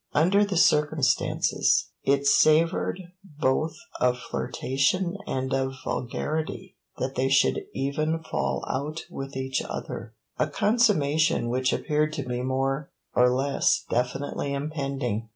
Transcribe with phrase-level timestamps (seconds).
[0.13, 8.23] Under the circumstances, it savoured both of flirtation and of vulgarity that they should even
[8.23, 14.55] fall out with each other a consummation which appeared to be more or less definitely
[14.55, 15.29] impending.